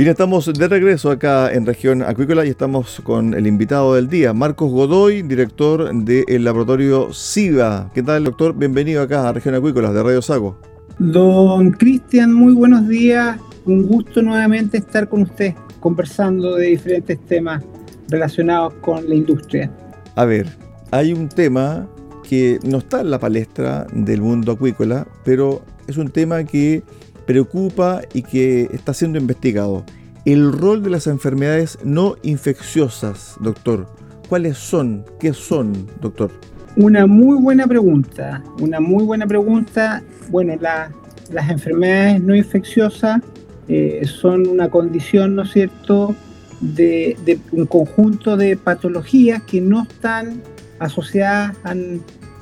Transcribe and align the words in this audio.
Bien, 0.00 0.12
estamos 0.12 0.50
de 0.50 0.66
regreso 0.66 1.10
acá 1.10 1.52
en 1.52 1.66
región 1.66 2.00
acuícola 2.00 2.46
y 2.46 2.48
estamos 2.48 3.02
con 3.04 3.34
el 3.34 3.46
invitado 3.46 3.96
del 3.96 4.08
día, 4.08 4.32
Marcos 4.32 4.70
Godoy, 4.70 5.20
director 5.20 5.94
del 5.94 6.42
laboratorio 6.42 7.12
SIVA. 7.12 7.90
¿Qué 7.92 8.02
tal, 8.02 8.24
doctor? 8.24 8.54
Bienvenido 8.56 9.02
acá 9.02 9.28
a 9.28 9.32
región 9.34 9.56
acuícola 9.56 9.92
de 9.92 10.02
Radio 10.02 10.22
Sago. 10.22 10.56
Don 10.98 11.72
Cristian, 11.72 12.32
muy 12.32 12.54
buenos 12.54 12.88
días. 12.88 13.38
Un 13.66 13.86
gusto 13.86 14.22
nuevamente 14.22 14.78
estar 14.78 15.06
con 15.06 15.20
usted 15.20 15.52
conversando 15.80 16.54
de 16.56 16.68
diferentes 16.68 17.20
temas 17.26 17.62
relacionados 18.08 18.72
con 18.80 19.06
la 19.06 19.14
industria. 19.14 19.70
A 20.14 20.24
ver, 20.24 20.46
hay 20.92 21.12
un 21.12 21.28
tema 21.28 21.86
que 22.26 22.58
no 22.64 22.78
está 22.78 23.02
en 23.02 23.10
la 23.10 23.18
palestra 23.18 23.86
del 23.92 24.22
mundo 24.22 24.52
acuícola, 24.52 25.06
pero 25.26 25.60
es 25.86 25.98
un 25.98 26.08
tema 26.08 26.42
que 26.44 26.84
preocupa 27.30 28.02
y 28.12 28.22
que 28.22 28.68
está 28.72 28.92
siendo 28.92 29.16
investigado. 29.16 29.84
El 30.24 30.52
rol 30.52 30.82
de 30.82 30.90
las 30.90 31.06
enfermedades 31.06 31.78
no 31.84 32.16
infecciosas, 32.24 33.36
doctor. 33.38 33.86
¿Cuáles 34.28 34.58
son? 34.58 35.04
¿Qué 35.20 35.32
son, 35.32 35.86
doctor? 36.00 36.32
Una 36.74 37.06
muy 37.06 37.40
buena 37.40 37.68
pregunta, 37.68 38.42
una 38.60 38.80
muy 38.80 39.04
buena 39.04 39.28
pregunta. 39.28 40.02
Bueno, 40.28 40.54
las 40.60 41.50
enfermedades 41.50 42.20
no 42.20 42.34
infecciosas 42.34 43.22
eh, 43.68 44.02
son 44.06 44.48
una 44.48 44.68
condición, 44.68 45.36
¿no 45.36 45.42
es 45.42 45.52
cierto?, 45.52 46.16
de, 46.60 47.38
un 47.52 47.66
conjunto 47.66 48.36
de 48.36 48.56
patologías 48.56 49.40
que 49.44 49.60
no 49.60 49.84
están 49.84 50.42
asociadas 50.80 51.56
a, 51.62 51.74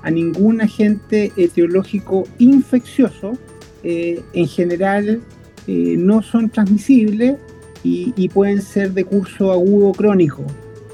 a 0.02 0.10
ningún 0.10 0.62
agente 0.62 1.30
etiológico 1.36 2.24
infeccioso, 2.38 3.38
eh, 3.82 4.22
en 4.32 4.46
general 4.46 5.20
eh, 5.66 5.94
no 5.96 6.22
son 6.22 6.50
transmisibles 6.50 7.36
y, 7.84 8.28
pueden 8.28 8.60
ser 8.60 8.92
de 8.92 9.04
curso 9.04 9.50
agudo 9.50 9.92
crónico. 9.92 10.42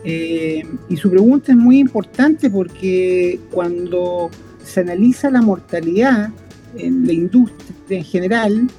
Eh, 0.05 0.62
y 0.89 0.97
su 0.97 1.11
pregunta 1.11 1.50
es 1.50 1.59
muy 1.59 1.81
importante 1.81 2.50
porque 2.50 3.41
cuando 3.50 4.31
se 4.62 4.81
analiza 4.81 5.28
la 5.31 5.43
mortalidad 5.43 6.31
en 6.77 7.05
la 7.05 7.12
industria 7.12 7.99
en 7.99 8.05
general, 8.05 8.71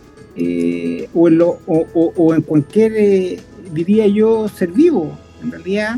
o, 1.14 1.28
en 1.28 1.42
o, 1.42 2.34
en 2.34 2.42
cualquier, 2.42 3.40
diría 3.74 4.08
yo, 4.08 4.48
ser 4.48 4.72
vivo, 4.72 5.18
en 5.44 5.52
realidad, 5.52 5.96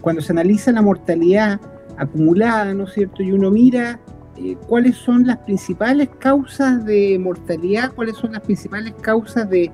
cuando 0.00 0.22
se 0.22 0.32
analiza 0.32 0.72
la 0.72 0.82
mortalidad 0.82 1.60
acumulada, 1.96 2.74
¿no 2.74 2.84
es 2.84 2.94
cierto? 2.94 3.22
Y 3.22 3.30
uno 3.30 3.50
mira 3.52 4.00
eh, 4.38 4.56
cuáles 4.66 4.96
son 4.96 5.26
las 5.26 5.38
principales 5.38 6.08
causas 6.18 6.84
de 6.84 7.18
mortalidad, 7.18 7.92
cuáles 7.94 8.16
son 8.16 8.32
las 8.32 8.42
principales 8.42 8.92
causas 9.00 9.48
de, 9.48 9.70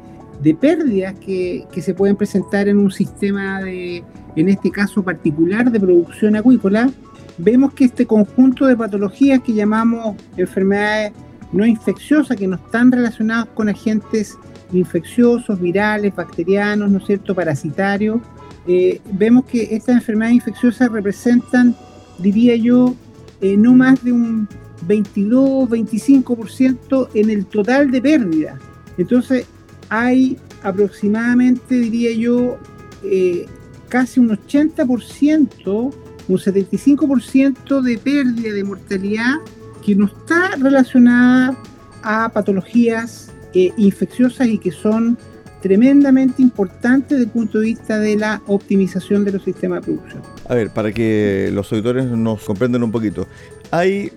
pérdidas 0.61 1.15
que, 1.21 1.67
se 1.77 1.95
pueden 1.95 2.17
presentar 2.17 2.69
en 2.69 2.79
un 2.79 2.91
sistema 2.91 3.63
de, 3.63 4.03
en 4.35 4.49
este 4.49 4.71
caso 4.71 5.03
particular, 5.03 5.71
de 5.71 5.79
producción 5.79 6.37
acuícola, 6.37 6.91
vemos 7.39 7.73
que 7.75 7.85
este 7.85 8.07
conjunto 8.07 8.67
de 8.67 8.77
patologías 8.77 9.41
que 9.41 9.53
llamamos 9.53 10.17
enfermedades 10.37 11.13
no 11.53 11.67
infecciosas, 11.67 12.37
que 12.37 12.49
no 12.49 12.57
están 12.57 12.91
relacionadas 12.91 13.47
con 13.55 13.69
agentes 13.69 14.39
infecciosos, 14.73 15.61
virales, 15.61 16.15
bacterianos, 16.15 16.91
¿no 16.91 16.99
es 16.99 17.05
cierto?, 17.05 17.35
parasitarios, 17.35 18.21
eh, 18.67 19.01
vemos 19.13 19.45
que 19.45 19.75
estas 19.75 19.97
enfermedades 19.97 20.37
infecciosas 20.37 20.91
representan, 20.91 21.77
diría 22.19 22.57
yo, 22.57 22.95
eh, 23.43 23.57
no 23.57 23.75
más 23.75 24.03
de 24.05 24.13
un 24.13 24.49
22-25% 24.89 27.09
en 27.15 27.31
el 27.31 27.47
total 27.47 27.91
de 27.91 28.01
pérdida. 28.01 28.61
Entonces 28.97 29.47
hay 29.89 30.39
aproximadamente, 30.63 31.75
diría 31.75 32.13
yo, 32.13 32.59
eh, 33.05 33.47
casi 33.89 34.21
un 34.21 34.31
80%, 34.31 35.93
un 36.29 36.39
75% 36.39 37.83
de 37.83 37.99
pérdida 37.99 38.55
de 38.55 38.63
mortalidad 38.65 39.35
que 39.85 39.97
no 39.97 40.07
está 40.07 40.51
relacionada 40.57 41.59
a 42.03 42.29
patologías 42.29 43.33
eh, 43.55 43.73
infecciosas 43.77 44.47
y 44.49 44.59
que 44.59 44.71
son 44.71 45.19
tremendamente 45.61 46.43
importante 46.43 47.15
desde 47.15 47.27
el 47.27 47.31
punto 47.31 47.61
de 47.61 47.67
vista 47.67 47.99
de 47.99 48.17
la 48.17 48.43
optimización 48.47 49.25
de 49.25 49.33
los 49.33 49.43
sistemas 49.43 49.81
de 49.81 49.93
producción. 49.93 50.23
A 50.49 50.55
ver, 50.55 50.71
para 50.71 50.93
que 50.93 51.51
los 51.53 51.71
auditores 51.73 52.07
nos 52.07 52.43
comprendan 52.43 52.83
un 52.83 52.91
poquito, 52.93 53.27
hay 53.71 54.13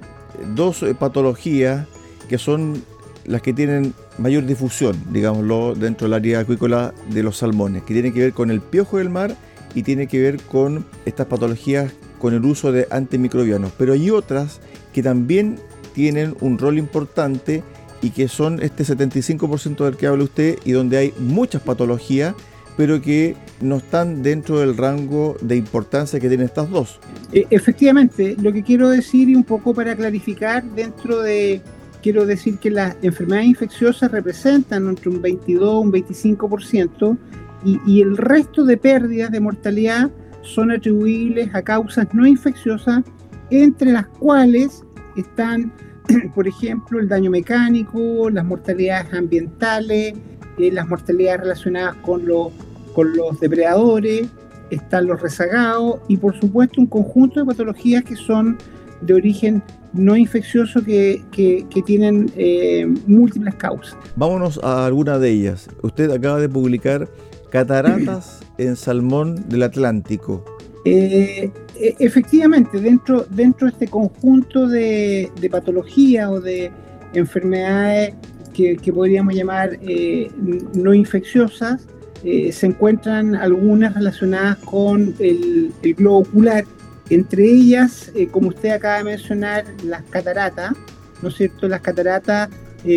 dos 0.56 0.84
eh, 0.84 0.96
patologías 0.96 1.88
que 2.28 2.38
son 2.38 2.84
las 3.26 3.42
que 3.42 3.54
tienen 3.54 3.94
mayor 4.18 4.46
difusión, 4.46 4.96
digámoslo, 5.12 5.76
dentro 5.76 6.06
del 6.06 6.14
área 6.14 6.40
acuícola 6.40 6.94
de 7.10 7.24
los 7.24 7.38
salmones, 7.38 7.84
que 7.84 7.94
tienen 7.94 8.14
que 8.14 8.20
ver 8.20 8.34
con 8.34 8.52
el 8.52 8.62
piojo 8.62 8.98
del 8.98 9.10
mar 9.10 9.36
y 9.74 9.84
tiene 9.84 10.08
que 10.08 10.22
ver 10.22 10.42
con 10.42 10.86
estas 11.06 11.28
patologías 11.28 11.92
con 12.20 12.34
el 12.34 12.44
uso 12.46 12.72
de 12.72 12.88
antimicrobianos. 12.92 13.72
Pero 13.78 13.94
hay 13.94 14.10
otras 14.10 14.60
que 14.94 15.04
también 15.04 15.60
tienen 15.94 16.36
un 16.42 16.58
rol 16.58 16.78
importante 16.78 17.64
y 18.02 18.12
que 18.12 18.28
son 18.28 18.62
este 18.62 18.84
75% 18.84 19.84
del 19.84 19.98
que 19.98 20.08
habla 20.08 20.24
usted 20.24 20.60
y 20.64 20.72
donde 20.72 20.98
hay 20.98 21.14
muchas 21.20 21.62
patologías, 21.62 22.36
pero 22.78 23.02
que 23.02 23.36
no 23.62 23.78
están 23.78 24.22
dentro 24.22 24.60
del 24.60 24.76
rango 24.76 25.38
de 25.42 25.56
importancia 25.56 26.20
que 26.20 26.28
tienen 26.28 26.46
estas 26.46 26.70
dos. 26.70 27.00
E, 27.32 27.48
efectivamente, 27.50 28.36
lo 28.42 28.52
que 28.52 28.64
quiero 28.64 28.90
decir 28.90 29.30
y 29.30 29.36
un 29.36 29.44
poco 29.44 29.74
para 29.74 29.96
clarificar, 29.96 30.64
dentro 30.64 31.22
de, 31.22 31.62
quiero 32.02 32.26
decir 32.26 32.58
que 32.60 32.72
las 32.72 32.96
enfermedades 33.02 33.48
infecciosas 33.48 34.12
representan 34.12 34.88
entre 34.88 35.10
un 35.10 35.22
22 35.22 35.86
un 35.86 35.92
25% 35.92 37.18
y, 37.64 37.80
y 37.88 38.02
el 38.02 38.18
resto 38.18 38.64
de 38.66 38.78
pérdidas 38.78 39.32
de 39.32 39.40
mortalidad 39.40 40.12
son 40.42 40.72
atribuibles 40.72 41.54
a 41.56 41.62
causas 41.62 42.08
no 42.14 42.28
infecciosas, 42.28 43.04
entre 43.50 43.92
las 43.92 44.08
cuales 44.08 44.84
están 45.16 45.72
por 46.36 46.48
ejemplo, 46.48 47.00
el 47.00 47.08
daño 47.08 47.32
mecánico, 47.32 48.30
las 48.30 48.46
mortalidades 48.46 49.14
ambientales, 49.14 50.14
eh, 50.58 50.72
las 50.72 50.88
mortalidades 50.88 51.42
relacionadas 51.42 51.96
con, 51.98 52.26
los 52.26 52.52
con 52.96 53.16
los 53.16 53.40
depredadores, 53.40 54.28
están 54.72 55.06
los 55.06 55.22
rezagados 55.22 56.00
y 56.08 56.18
por 56.18 56.40
supuesto 56.40 56.82
un 56.82 56.88
conjunto 56.88 57.40
de 57.40 57.46
patologías 57.46 58.04
que 58.04 58.16
son 58.16 58.58
de 59.02 59.14
origen 59.14 59.62
no 59.94 60.16
infeccioso 60.18 60.84
que, 60.84 61.22
que, 61.32 61.82
tienen 61.86 62.32
eh, 62.36 62.86
múltiples 63.06 63.56
causas. 63.56 63.96
Vámonos 64.16 64.60
a 64.64 64.86
alguna 64.86 65.20
de 65.20 65.30
ellas. 65.30 65.70
Usted 65.84 66.10
acaba 66.12 66.40
de 66.40 66.50
publicar 66.50 67.08
Cataratas 67.50 68.42
en 68.58 68.76
Salmón 68.76 69.48
del 69.48 69.64
Atlántico. 69.64 70.44
Eh, 70.86 71.52
e, 71.76 71.96
efectivamente, 72.00 72.80
dentro, 72.80 73.26
dentro 73.30 73.68
de 73.68 73.74
este 73.74 73.88
conjunto 73.88 74.68
de, 74.68 75.32
de 75.40 75.50
patologías 75.50 76.30
o 76.30 76.42
de 76.42 76.72
enfermedades 77.14 78.16
que, 78.54 78.94
podríamos 78.94 79.34
llamar 79.34 79.78
eh, 79.82 80.32
no 80.74 80.94
infecciosas, 80.94 81.88
eh, 82.26 82.52
se 82.52 82.66
encuentran 82.66 83.36
algunas 83.36 83.94
relacionadas 83.94 84.58
con 84.58 85.16
el, 85.20 85.74
globo 85.96 86.20
ocular, 86.20 86.66
entre 87.10 87.46
ellas, 87.46 88.12
como 88.32 88.50
usted 88.50 88.72
acaba 88.72 88.98
de 88.98 89.04
mencionar, 89.04 89.66
las 89.84 90.02
cataratas, 90.10 90.74
¿no 91.22 91.30
es 91.30 91.36
cierto? 91.36 91.68
Las 91.68 91.82
cataratas 91.82 92.50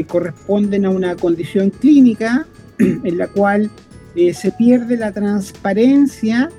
corresponden 0.07 0.87
a 0.87 0.91
una 0.91 1.15
condición 1.15 1.71
clínica 1.71 2.47
en 2.79 3.19
la 3.19 3.27
cual 3.29 3.71
se 4.33 4.51
pierde 4.53 4.97
la 4.97 5.13
transparencia 5.13 6.51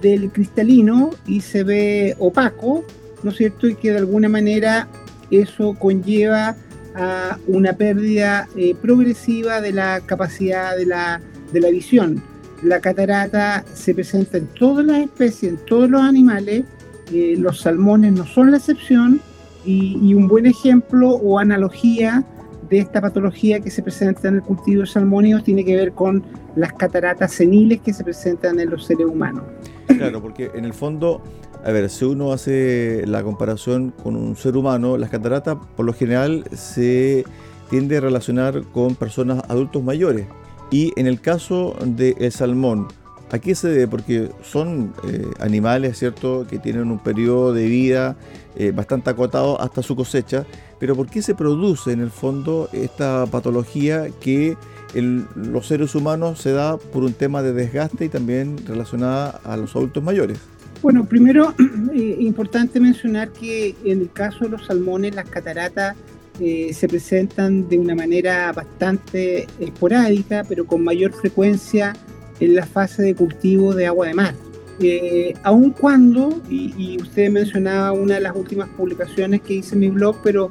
del 0.00 0.30
cristalino 0.30 1.10
y 1.26 1.40
se 1.40 1.64
ve 1.64 2.16
opaco, 2.18 2.84
¿no 3.22 3.30
es 3.30 3.36
cierto? 3.36 3.68
Y 3.68 3.74
que 3.74 3.92
de 3.92 3.98
alguna 3.98 4.28
manera 4.28 4.88
eso 5.30 5.74
conlleva 5.74 6.56
a 6.94 7.38
una 7.46 7.74
pérdida 7.74 8.48
eh, 8.56 8.74
progresiva 8.80 9.60
de 9.60 9.72
la 9.72 10.00
capacidad 10.00 10.76
de 10.76 10.86
la, 10.86 11.20
de 11.52 11.60
la 11.60 11.70
visión. 11.70 12.22
La 12.62 12.80
catarata 12.80 13.64
se 13.74 13.94
presenta 13.94 14.38
en 14.38 14.46
todas 14.46 14.84
las 14.84 14.98
especies, 14.98 15.52
en 15.52 15.58
todos 15.66 15.90
los 15.90 16.00
animales, 16.00 16.64
eh, 17.12 17.36
los 17.38 17.60
salmones 17.60 18.12
no 18.12 18.26
son 18.26 18.50
la 18.50 18.56
excepción 18.56 19.20
y, 19.64 20.14
un 20.14 20.28
buen 20.28 20.46
ejemplo 20.46 21.10
o 21.10 21.38
analogía 21.38 22.24
de 22.68 22.78
esta 22.78 23.00
patología 23.00 23.60
que 23.60 23.70
se 23.70 23.82
presenta 23.82 24.28
en 24.28 24.36
el 24.36 24.42
cultivo 24.42 24.80
de 24.80 24.86
salmónidos 24.86 25.44
tiene 25.44 25.64
que 25.64 25.76
ver 25.76 25.92
con 25.92 26.24
las 26.56 26.72
cataratas 26.72 27.32
seniles 27.32 27.80
que 27.80 27.92
se 27.92 28.02
presentan 28.02 28.58
en 28.58 28.70
los 28.70 28.86
seres 28.86 29.06
humanos. 29.06 29.44
Claro, 29.86 30.20
porque 30.20 30.50
en 30.54 30.64
el 30.64 30.72
fondo, 30.72 31.22
a 31.64 31.70
ver, 31.70 31.88
si 31.90 32.04
uno 32.04 32.32
hace 32.32 33.04
la 33.06 33.22
comparación 33.22 33.92
con 34.02 34.16
un 34.16 34.34
ser 34.36 34.56
humano, 34.56 34.96
las 34.96 35.10
cataratas 35.10 35.58
por 35.76 35.86
lo 35.86 35.92
general 35.92 36.44
se 36.52 37.24
tiende 37.70 37.98
a 37.98 38.00
relacionar 38.00 38.62
con 38.72 38.94
personas 38.94 39.42
adultos 39.48 39.82
mayores. 39.82 40.26
Y 40.70 40.92
en 40.96 41.06
el 41.06 41.20
caso 41.20 41.76
del 41.84 42.32
salmón, 42.32 42.88
¿a 43.30 43.38
qué 43.38 43.54
se 43.54 43.68
debe? 43.68 43.88
Porque 43.88 44.30
son 44.42 44.92
eh, 45.06 45.26
animales, 45.38 45.98
¿cierto?, 45.98 46.46
que 46.48 46.58
tienen 46.58 46.90
un 46.90 46.98
periodo 46.98 47.52
de 47.52 47.66
vida 47.66 48.16
eh, 48.56 48.72
bastante 48.72 49.10
acotado 49.10 49.60
hasta 49.60 49.82
su 49.82 49.94
cosecha. 49.94 50.44
Pero 50.78 50.96
¿por 50.96 51.08
qué 51.08 51.22
se 51.22 51.34
produce 51.34 51.92
en 51.92 52.00
el 52.00 52.10
fondo 52.10 52.68
esta 52.72 53.26
patología 53.26 54.08
que 54.20 54.56
los 54.94 55.66
seres 55.66 55.94
humanos 55.94 56.40
se 56.40 56.52
da 56.52 56.76
por 56.78 57.04
un 57.04 57.12
tema 57.12 57.42
de 57.42 57.52
desgaste 57.52 58.06
y 58.06 58.08
también 58.08 58.56
relacionada 58.66 59.40
a 59.44 59.56
los 59.56 59.74
adultos 59.76 60.02
mayores. 60.02 60.38
Bueno, 60.82 61.04
primero, 61.04 61.54
eh, 61.94 62.16
importante 62.20 62.80
mencionar 62.80 63.30
que 63.30 63.74
en 63.84 64.02
el 64.02 64.12
caso 64.12 64.44
de 64.44 64.50
los 64.50 64.66
salmones, 64.66 65.14
las 65.14 65.28
cataratas 65.28 65.96
eh, 66.40 66.72
se 66.72 66.88
presentan 66.88 67.68
de 67.68 67.78
una 67.78 67.94
manera 67.94 68.52
bastante 68.52 69.46
esporádica, 69.60 70.44
pero 70.48 70.66
con 70.66 70.84
mayor 70.84 71.12
frecuencia 71.12 71.94
en 72.40 72.54
la 72.54 72.66
fase 72.66 73.02
de 73.02 73.14
cultivo 73.14 73.74
de 73.74 73.86
agua 73.86 74.08
de 74.08 74.14
mar. 74.14 74.34
Eh, 74.80 75.34
aun 75.42 75.70
cuando, 75.70 76.42
y, 76.50 76.98
usted 77.00 77.30
mencionaba 77.30 77.92
una 77.92 78.16
de 78.16 78.20
las 78.20 78.36
últimas 78.36 78.68
publicaciones 78.70 79.40
que 79.40 79.54
hice 79.54 79.74
en 79.74 79.80
mi 79.80 79.88
blog, 79.88 80.16
pero 80.22 80.50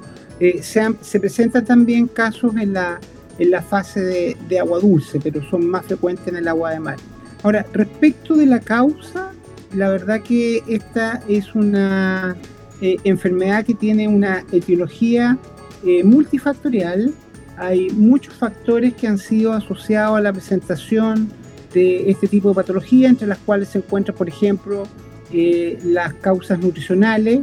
se 0.62 1.20
presentan 1.20 1.64
también 1.64 2.08
casos 2.08 2.56
en 2.58 2.74
la 2.74 3.00
en 3.40 3.52
la 3.52 3.62
fase 3.62 4.36
de, 4.48 4.60
agua 4.60 4.80
dulce, 4.80 5.20
pero 5.22 5.44
son 5.50 5.68
más 5.68 5.86
frecuentes 5.86 6.28
en 6.28 6.38
el 6.38 6.48
agua 6.48 6.72
de 6.72 6.80
mar. 6.80 6.98
Ahora, 7.44 7.66
respecto 7.74 8.36
de 8.36 8.46
la 8.46 8.60
causa, 8.60 9.32
la 9.74 9.90
verdad 9.90 10.22
que 10.22 10.64
esta 10.68 11.22
es 11.28 11.54
una 11.54 12.36
eh, 12.82 12.98
enfermedad 13.04 13.66
que 13.66 13.74
tiene 13.74 14.08
una 14.08 14.44
etiología 14.52 15.38
eh, 15.84 16.04
multifactorial. 16.04 17.14
Hay 17.58 17.90
muchos 17.92 18.34
factores 18.34 18.94
que 18.94 19.08
han 19.08 19.18
sido 19.18 19.54
asociados 19.54 20.18
a 20.18 20.22
la 20.22 20.34
presentación 20.34 21.32
de 21.74 22.10
este 22.10 22.28
tipo 22.28 22.50
de 22.50 22.56
patología, 22.56 23.10
entre 23.10 23.28
las 23.28 23.38
cuales 23.40 23.70
se 23.70 23.80
encuentran, 23.80 24.18
por 24.18 24.28
ejemplo, 24.28 24.84
eh, 25.32 25.80
las 25.84 26.14
causas 26.16 26.60
nutricionales, 26.60 27.42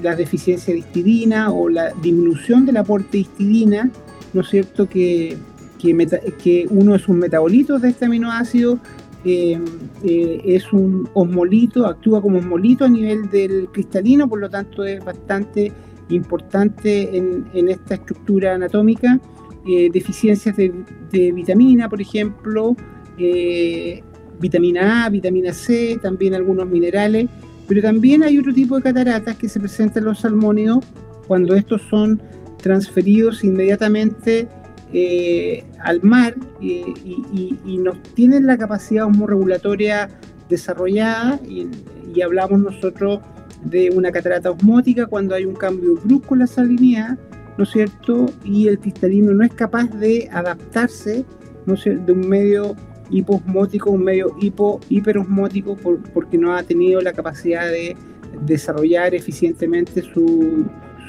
la 0.00 0.14
deficiencia 0.14 0.72
de 0.72 0.78
histidina 0.78 1.52
o 1.52 1.68
la 1.68 1.92
disminución 2.00 2.64
del 2.64 2.76
aporte 2.76 3.08
de 3.12 3.18
histidina, 3.18 3.90
¿no 4.32 4.42
es 4.42 4.48
cierto?, 4.48 4.88
que, 4.88 5.36
que, 5.78 6.66
uno 6.70 6.94
es 6.94 7.08
un 7.08 7.18
metabolito 7.18 7.78
de 7.78 7.88
este 7.88 8.04
aminoácido, 8.04 8.78
eh, 9.24 9.60
eh, 10.02 10.40
es 10.44 10.72
un 10.72 11.08
osmolito, 11.14 11.86
actúa 11.86 12.22
como 12.22 12.38
osmolito 12.38 12.84
a 12.84 12.88
nivel 12.88 13.28
del 13.28 13.68
cristalino, 13.70 14.28
por 14.28 14.40
lo 14.40 14.48
tanto 14.48 14.84
es 14.84 15.04
bastante 15.04 15.72
importante 16.10 17.16
en, 17.16 17.68
esta 17.68 17.94
estructura 17.94 18.54
anatómica. 18.54 19.20
Eh, 19.68 19.90
deficiencias 19.92 20.56
de, 20.56 20.72
vitamina, 21.32 21.88
por 21.88 22.00
ejemplo, 22.00 22.76
vitamina 24.40 25.04
A, 25.04 25.10
vitamina 25.10 25.52
C, 25.52 25.98
también 26.02 26.34
algunos 26.34 26.66
minerales, 26.66 27.28
pero 27.68 27.82
también 27.82 28.22
hay 28.22 28.38
otro 28.38 28.52
tipo 28.52 28.76
de 28.76 28.82
cataratas 28.82 29.36
que 29.36 29.48
se 29.48 29.60
presentan 29.60 30.02
en 30.02 30.06
los 30.06 30.20
salmónidos 30.20 30.84
cuando 31.28 31.54
estos 31.54 31.82
son 31.90 32.20
transferidos 32.60 33.44
inmediatamente 33.44 34.48
eh, 34.92 35.64
al 35.78 36.02
mar 36.02 36.34
y, 36.60 37.78
nos 37.78 38.02
tienen 38.14 38.46
la 38.46 38.58
capacidad 38.58 39.06
osmorregulatoria 39.06 40.10
desarrollada 40.48 41.38
y, 41.48 41.68
hablamos 42.20 42.58
nosotros 42.58 43.20
de 43.64 43.90
una 43.90 44.10
catarata 44.10 44.50
osmótica 44.50 45.06
cuando 45.06 45.34
hay 45.34 45.44
un 45.44 45.54
cambio 45.54 45.96
brusco 45.96 46.34
en 46.34 46.40
la 46.40 46.46
salinidad, 46.46 47.18
¿no 47.56 47.64
es 47.64 47.70
cierto? 47.70 48.26
Y 48.44 48.68
el 48.68 48.78
cristalino 48.78 49.32
no 49.32 49.44
es 49.44 49.52
capaz 49.52 49.84
de 49.90 50.28
adaptarse 50.32 51.24
¿no 51.66 51.74
de 51.74 52.12
un 52.12 52.28
medio 52.28 52.74
hiposmótico 53.10 53.90
un 53.90 54.04
medio 54.04 54.34
hipo, 54.40 54.80
hiperosmótico 54.88 55.76
porque 56.14 56.38
no 56.38 56.54
ha 56.54 56.62
tenido 56.62 57.00
la 57.00 57.12
capacidad 57.12 57.68
de 57.68 57.96
desarrollar 58.42 59.14
eficientemente 59.14 60.02
su, 60.02 60.64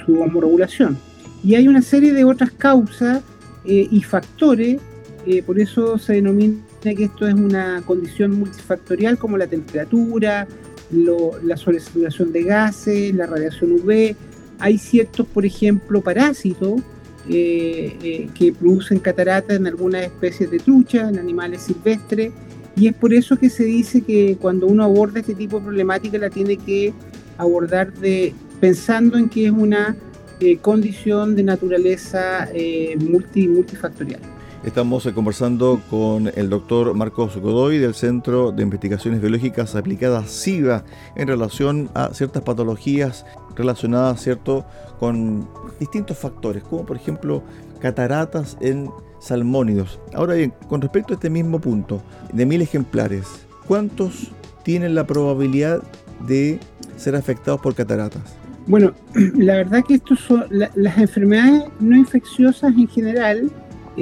su 0.05 0.21
osmorregulación. 0.21 0.97
Y 1.43 1.55
hay 1.55 1.67
una 1.67 1.81
serie 1.81 2.13
de 2.13 2.23
otras 2.23 2.51
causas 2.51 3.21
eh, 3.65 3.87
y 3.89 4.01
factores, 4.01 4.81
eh, 5.25 5.43
por 5.43 5.59
eso 5.59 5.97
se 5.97 6.13
denomina 6.13 6.57
que 6.81 7.03
esto 7.03 7.27
es 7.27 7.35
una 7.35 7.83
condición 7.85 8.31
multifactorial 8.39 9.17
como 9.17 9.37
la 9.37 9.47
temperatura, 9.47 10.47
la 10.91 11.57
sobresaturación 11.57 12.31
de 12.31 12.43
gases, 12.43 13.13
la 13.13 13.25
radiación 13.25 13.73
UV. 13.73 14.15
Hay 14.59 14.77
ciertos, 14.77 15.25
por 15.27 15.45
ejemplo, 15.45 16.01
parásitos 16.01 16.81
eh, 17.29 18.29
que 18.33 18.51
producen 18.51 18.99
cataratas 18.99 19.57
en 19.57 19.67
algunas 19.67 20.03
especies 20.03 20.51
de 20.51 20.59
trucha, 20.59 21.09
en 21.09 21.19
animales 21.19 21.63
silvestres, 21.63 22.31
y 22.75 22.87
es 22.87 22.93
por 22.93 23.13
eso 23.13 23.37
que 23.37 23.49
se 23.49 23.63
dice 23.63 24.01
que 24.01 24.37
cuando 24.39 24.67
uno 24.67 24.83
aborda 24.83 25.19
este 25.19 25.35
tipo 25.35 25.59
de 25.59 25.65
problemática 25.65 26.17
la 26.17 26.29
tiene 26.29 26.57
que 26.57 26.93
abordar 27.37 27.93
de, 27.93 28.33
pensando 28.59 29.17
en 29.17 29.29
que 29.29 29.45
es 29.45 29.51
una 29.51 29.95
eh, 30.39 30.57
condición 30.57 31.35
de 31.35 31.43
naturaleza 31.43 32.49
eh, 32.53 32.95
multi, 32.99 33.47
multifactorial. 33.47 34.21
Estamos 34.63 35.03
eh, 35.07 35.13
conversando 35.13 35.81
con 35.89 36.31
el 36.35 36.51
doctor 36.51 36.93
Marcos 36.93 37.35
Godoy 37.37 37.79
del 37.79 37.95
Centro 37.95 38.51
de 38.51 38.61
Investigaciones 38.61 39.19
Biológicas 39.19 39.75
Aplicadas 39.75 40.29
SIVA 40.29 40.83
en 41.15 41.27
relación 41.27 41.89
a 41.95 42.13
ciertas 42.13 42.43
patologías 42.43 43.25
relacionadas 43.55 44.21
¿cierto? 44.21 44.63
con 44.99 45.49
distintos 45.79 46.19
factores, 46.19 46.61
como 46.61 46.85
por 46.85 46.95
ejemplo 46.95 47.41
cataratas 47.79 48.55
en 48.61 48.91
salmónidos. 49.19 49.99
Ahora 50.13 50.35
bien, 50.35 50.53
con 50.69 50.79
respecto 50.79 51.13
a 51.13 51.15
este 51.15 51.31
mismo 51.31 51.59
punto, 51.59 52.03
de 52.31 52.45
mil 52.45 52.61
ejemplares, 52.61 53.47
¿cuántos 53.67 54.31
tienen 54.61 54.93
la 54.93 55.07
probabilidad 55.07 55.81
de 56.27 56.59
ser 56.97 57.15
afectados 57.15 57.61
por 57.61 57.73
cataratas? 57.73 58.35
Bueno, 58.67 58.93
la 59.37 59.55
verdad 59.55 59.83
que 59.87 59.95
estos 59.95 60.19
son 60.19 60.45
las 60.49 60.97
enfermedades 60.99 61.63
no 61.79 61.97
infecciosas 61.97 62.75
en 62.75 62.87
general 62.87 63.51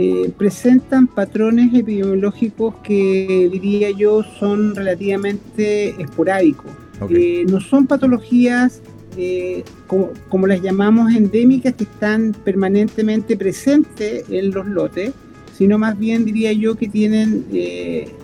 eh, 0.02 0.32
presentan 0.38 1.08
patrones 1.08 1.74
epidemiológicos 1.74 2.74
que 2.86 3.50
diría 3.52 3.92
yo 3.92 4.24
son 4.24 4.74
relativamente 4.74 5.90
esporádicos. 6.02 6.72
Eh, 7.10 7.44
no 7.50 7.60
son 7.60 7.86
patologías 7.86 8.82
eh, 9.18 9.66
como, 9.88 10.48
las 10.48 10.62
llamamos 10.62 11.14
endémicas 11.14 11.74
que 11.74 11.84
están 11.84 12.32
permanentemente 12.46 13.36
presentes 13.36 14.24
en 14.30 14.52
los 14.52 14.68
lotes, 14.68 15.12
sino 15.58 15.78
más 15.78 16.00
bien 16.00 16.24
diría 16.24 16.54
yo 16.54 16.76
que 16.76 16.88
tienen 16.88 17.44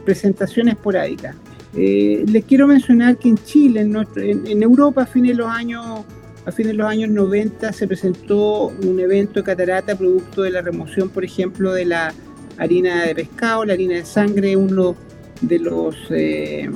presentación 0.05 0.69
esporádica. 0.69 1.35
les 1.73 2.45
quiero 2.45 2.67
mencionar 2.67 3.17
que 3.17 3.27
en 3.27 3.37
Chile, 3.39 3.81
en, 3.81 3.97
en, 4.15 4.47
en 4.47 4.63
Europa, 4.63 5.01
a 5.01 5.05
fines 5.05 5.31
de 5.31 5.43
los 5.43 5.49
años 5.49 6.05
a 6.45 6.51
fines 6.51 6.73
de 6.73 6.77
los 6.77 6.87
años 6.87 7.09
90 7.09 7.73
se 7.73 7.87
presentó 7.87 8.67
un 8.67 8.99
evento 8.99 9.39
de 9.39 9.43
catarata 9.43 9.95
producto 9.95 10.43
de 10.43 10.51
la 10.51 10.61
remoción, 10.61 11.09
por 11.09 11.25
ejemplo, 11.25 11.73
de 11.73 11.85
la 11.85 12.13
harina 12.57 13.05
de 13.05 13.15
pescado, 13.15 13.65
la 13.65 13.73
harina 13.73 13.95
de 13.95 14.05
sangre, 14.05 14.55
uno 14.55 14.95
de 15.41 15.59
los 15.59 15.95
eh, 16.11 16.69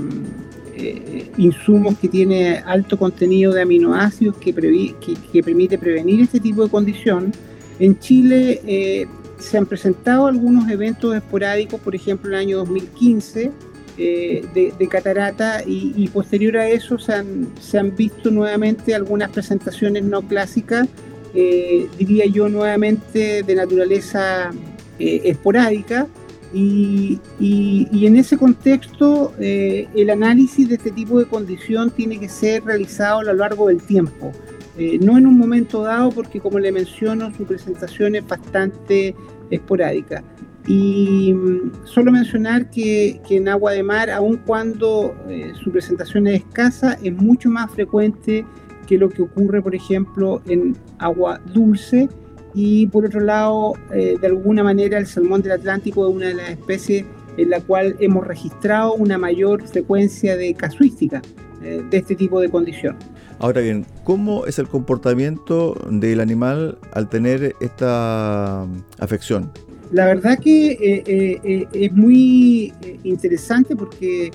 insumos 1.37 1.97
que 1.99 2.07
tiene 2.07 2.57
alto 2.65 2.97
contenido 2.97 3.53
de 3.53 3.61
aminoácidos 3.61 4.37
que, 4.37 4.53
permite 4.53 5.77
prevenir 5.77 6.21
este 6.21 6.39
tipo 6.39 6.63
de 6.63 6.69
condición. 6.69 7.31
En 7.79 7.97
Chile 7.99 9.07
se 9.37 9.57
han 9.57 9.65
presentado 9.65 10.27
algunos 10.27 10.69
eventos 10.69 11.15
esporádicos, 11.15 11.79
por 11.79 11.95
ejemplo, 11.95 12.29
en 12.29 12.35
el 12.35 12.39
año 12.39 12.57
2015 12.57 13.51
de, 13.99 14.87
catarata 14.89 15.61
y, 15.65 16.07
posterior 16.07 16.57
a 16.57 16.67
eso 16.67 16.97
se 16.97 17.13
han, 17.13 17.95
visto 17.95 18.31
nuevamente 18.31 18.95
algunas 18.95 19.29
presentaciones 19.29 20.03
no 20.03 20.21
clásicas, 20.21 20.87
diría 21.33 22.25
yo 22.25 22.49
nuevamente 22.49 23.43
de 23.43 23.55
naturaleza 23.55 24.51
esporádica, 24.97 26.07
y, 26.53 27.19
en 27.39 28.17
ese 28.17 28.37
contexto, 28.37 29.33
eh, 29.39 29.87
el 29.95 30.09
análisis 30.09 30.67
de 30.67 30.75
este 30.75 30.91
tipo 30.91 31.19
de 31.19 31.25
condición 31.25 31.91
tiene 31.91 32.19
que 32.19 32.29
ser 32.29 32.63
realizado 32.63 33.19
a 33.19 33.23
lo 33.23 33.33
largo 33.33 33.67
del 33.67 33.81
tiempo, 33.81 34.31
eh, 34.77 34.97
no 34.99 35.17
en 35.17 35.27
un 35.27 35.37
momento 35.37 35.83
dado, 35.83 36.09
porque 36.09 36.39
como 36.39 36.57
le 36.59 36.71
menciono, 36.71 37.31
su 37.35 37.43
presentación 37.43 38.15
es 38.15 38.27
bastante 38.27 39.15
esporádica. 39.51 40.23
Y 40.69 41.33
mm, 41.33 41.71
solo 41.83 42.11
mencionar 42.11 42.69
que, 42.69 43.19
en 43.29 43.49
agua 43.49 43.71
de 43.73 43.81
mar, 43.81 44.09
aun 44.11 44.37
cuando 44.37 45.15
eh, 45.27 45.51
su 45.61 45.71
presentación 45.71 46.27
es 46.27 46.41
escasa, 46.41 46.97
es 47.03 47.11
mucho 47.11 47.49
más 47.49 47.71
frecuente 47.71 48.45
que 48.87 48.97
lo 48.97 49.09
que 49.09 49.23
ocurre, 49.23 49.63
por 49.63 49.73
ejemplo, 49.73 50.41
en 50.45 50.77
agua 50.99 51.41
dulce. 51.53 52.07
Y 52.53 52.85
por 52.87 53.05
otro 53.05 53.19
lado, 53.19 53.73
eh, 53.91 54.15
de 54.21 54.27
alguna 54.27 54.63
manera 54.63 54.99
el 54.99 55.07
salmón 55.07 55.41
del 55.41 55.53
Atlántico 55.53 56.07
es 56.07 56.15
una 56.15 56.27
de 56.27 56.35
las 56.35 56.49
especies 56.51 57.05
en 57.37 57.49
la 57.49 57.61
cual 57.61 57.95
hemos 57.99 58.27
registrado 58.27 58.93
una 58.93 59.17
mayor 59.17 59.67
frecuencia 59.67 60.37
de 60.37 60.53
casuística 60.53 61.21
eh, 61.63 61.83
de 61.89 61.97
este 61.97 62.15
tipo 62.15 62.39
de 62.39 62.49
condición. 62.49 62.95
Ahora 63.39 63.61
bien, 63.61 63.85
¿cómo 64.03 64.45
es 64.45 64.59
el 64.59 64.67
comportamiento 64.67 65.75
del 65.89 66.19
animal 66.19 66.77
al 66.93 67.09
tener 67.09 67.55
esta 67.61 68.65
afección? 68.99 69.51
La 69.91 70.05
verdad 70.05 70.37
que 70.37 71.03
eh, 71.05 71.67
es 71.73 71.91
muy 71.93 72.73
interesante 73.03 73.75
porque 73.75 74.31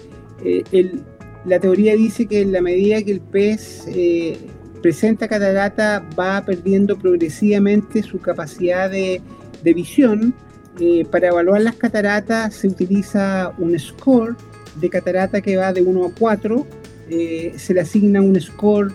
la 1.44 1.60
teoría 1.60 1.94
dice 1.94 2.26
que 2.26 2.40
en 2.40 2.52
la 2.52 2.60
medida 2.60 3.02
que 3.02 3.12
el 3.12 3.20
pez 3.20 3.86
presenta 4.84 5.26
catarata 5.28 6.04
va 6.20 6.44
perdiendo 6.44 6.98
progresivamente 6.98 8.02
su 8.02 8.20
capacidad 8.20 8.90
de, 8.90 9.22
visión. 9.62 10.34
Eh, 10.78 11.06
para 11.10 11.28
evaluar 11.28 11.62
las 11.62 11.76
cataratas 11.76 12.56
se 12.56 12.68
utiliza 12.68 13.54
un 13.56 13.78
score 13.78 14.36
de 14.78 14.90
catarata 14.90 15.40
que 15.40 15.56
va 15.56 15.72
de 15.72 15.80
1 15.80 16.04
a 16.04 16.10
4. 16.12 16.66
Eh, 17.10 17.54
se 17.56 17.74
le 17.74 17.80
asigna 17.80 18.20
un 18.20 18.40
score 18.40 18.92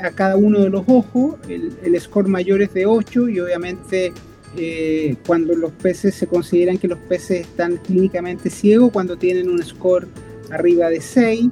a 0.00 0.10
cada 0.12 0.36
uno 0.36 0.60
de 0.60 0.70
los 0.70 0.84
ojos. 0.86 1.36
El, 1.48 2.00
score 2.00 2.28
mayor 2.28 2.62
es 2.62 2.72
de 2.72 2.86
8 2.86 3.28
y 3.28 3.40
obviamente 3.40 4.12
eh, 4.56 5.16
cuando 5.26 5.54
los 5.54 5.72
peces 5.72 6.14
se 6.14 6.26
consideran 6.26 6.78
que 6.78 6.88
los 6.88 6.98
peces 6.98 7.40
están 7.40 7.78
clínicamente 7.78 8.48
ciegos, 8.48 8.92
cuando 8.92 9.16
tienen 9.16 9.50
un 9.50 9.62
score 9.62 10.06
arriba 10.50 10.88
de 10.88 11.00
6. 11.00 11.46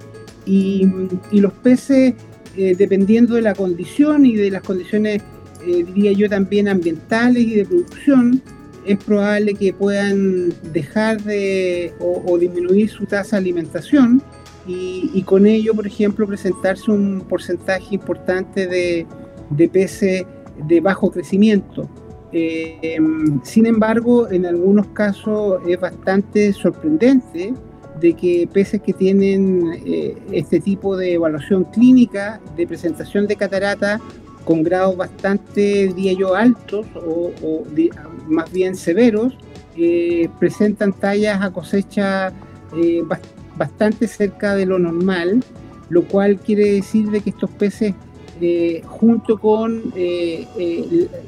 Y, 0.47 0.89
los 1.33 1.53
peces 1.55 2.15
eh, 2.57 2.75
dependiendo 2.77 3.35
de 3.35 3.43
la 3.43 3.55
condición 3.55 4.27
y 4.27 4.37
de 4.37 4.51
las 4.51 4.63
condiciones, 4.63 5.23
diría 5.65 6.13
yo, 6.13 6.29
también 6.29 6.69
ambientales 6.69 7.43
y 7.43 7.57
de 7.57 7.65
producción, 7.67 8.43
es 8.87 8.99
probable 9.05 9.55
que 9.55 9.73
puedan 9.73 10.53
dejar 10.73 11.23
de 11.23 11.93
o, 12.01 12.39
disminuir 12.39 12.89
su 12.89 13.07
tasa 13.07 13.37
de 13.37 13.43
alimentación 13.43 14.23
y, 14.71 15.23
con 15.23 15.47
ello, 15.47 15.75
por 15.75 15.87
ejemplo, 15.87 16.27
presentarse 16.27 16.91
un 16.91 17.25
porcentaje 17.29 17.95
importante 17.95 18.67
de, 18.67 19.07
de 19.51 19.69
peces 19.69 20.25
de 20.67 20.81
bajo 20.81 21.11
crecimiento. 21.11 21.89
Eh, 22.33 22.99
sin 23.43 23.67
embargo, 23.67 24.31
en 24.31 24.47
algunos 24.47 24.87
casos 24.89 25.61
es 25.67 25.81
bastante 25.81 26.53
sorprendente 26.53 27.55
de 28.01 28.15
que 28.15 28.49
peces 28.53 28.81
que 28.81 28.93
tienen 28.93 29.81
eh, 29.85 30.17
este 30.31 30.61
tipo 30.61 30.97
de 30.97 31.15
evaluación 31.15 31.65
clínica 31.65 32.41
de 32.57 32.67
presentación 32.67 33.27
de 33.27 33.37
catarata 33.37 34.01
con 34.45 34.63
grados 34.63 34.97
bastante, 34.97 35.89
diría 35.89 36.13
yo, 36.13 36.35
altos 36.35 36.87
o, 36.95 37.33
más 38.27 38.51
bien 38.53 38.75
severos, 38.75 39.37
eh, 39.77 40.29
presentan 40.39 40.93
tallas 40.93 41.43
a 41.43 41.51
cosecha 41.51 42.33
bastante 43.05 43.40
cerca 44.07 44.55
de 44.55 44.67
lo 44.67 44.79
normal, 44.79 45.43
lo 45.89 46.05
cual 46.05 46.39
quiere 46.39 46.73
decir 46.73 47.11
de 47.11 47.21
que 47.21 47.31
estos 47.31 47.51
peces, 47.51 47.95
junto 48.87 49.39
con 49.39 49.93